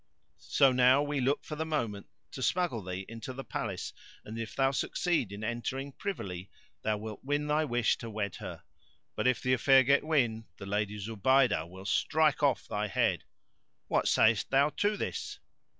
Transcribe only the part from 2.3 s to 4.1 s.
to smuggle thee into the Palace